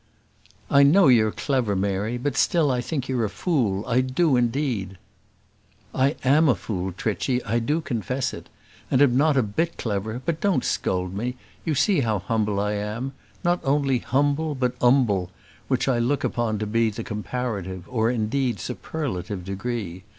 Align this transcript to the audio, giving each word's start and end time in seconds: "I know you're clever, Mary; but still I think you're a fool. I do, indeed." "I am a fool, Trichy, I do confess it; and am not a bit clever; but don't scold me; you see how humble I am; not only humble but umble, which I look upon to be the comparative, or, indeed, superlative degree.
"I 0.71 0.81
know 0.81 1.09
you're 1.09 1.31
clever, 1.31 1.75
Mary; 1.75 2.17
but 2.17 2.35
still 2.35 2.71
I 2.71 2.81
think 2.81 3.07
you're 3.07 3.23
a 3.23 3.29
fool. 3.29 3.85
I 3.85 4.01
do, 4.01 4.35
indeed." 4.35 4.97
"I 5.93 6.15
am 6.23 6.49
a 6.49 6.55
fool, 6.55 6.91
Trichy, 6.91 7.39
I 7.45 7.59
do 7.59 7.81
confess 7.81 8.33
it; 8.33 8.49
and 8.89 8.99
am 8.99 9.15
not 9.15 9.37
a 9.37 9.43
bit 9.43 9.77
clever; 9.77 10.19
but 10.25 10.41
don't 10.41 10.65
scold 10.65 11.13
me; 11.13 11.35
you 11.65 11.75
see 11.75 11.99
how 11.99 12.17
humble 12.17 12.59
I 12.59 12.73
am; 12.73 13.13
not 13.43 13.59
only 13.63 13.99
humble 13.99 14.55
but 14.55 14.73
umble, 14.81 15.29
which 15.67 15.87
I 15.87 15.99
look 15.99 16.23
upon 16.23 16.57
to 16.57 16.65
be 16.65 16.89
the 16.89 17.03
comparative, 17.03 17.83
or, 17.87 18.09
indeed, 18.09 18.59
superlative 18.59 19.45
degree. 19.45 20.03